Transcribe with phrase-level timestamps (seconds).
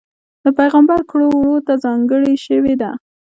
[0.43, 2.91] د پېغمبر کړو وړوته ځانګړې شوې ده.